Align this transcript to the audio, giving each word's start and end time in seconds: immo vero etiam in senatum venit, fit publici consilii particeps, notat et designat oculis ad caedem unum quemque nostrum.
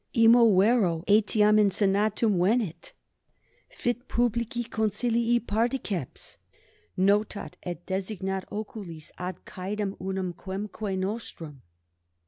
immo 0.17 0.57
vero 0.57 1.03
etiam 1.07 1.59
in 1.59 1.69
senatum 1.69 2.39
venit, 2.39 2.93
fit 3.69 4.07
publici 4.07 4.67
consilii 4.67 5.39
particeps, 5.39 6.37
notat 6.97 7.55
et 7.61 7.85
designat 7.85 8.43
oculis 8.51 9.11
ad 9.19 9.45
caedem 9.45 9.95
unum 10.01 10.33
quemque 10.33 10.97
nostrum. 10.97 11.61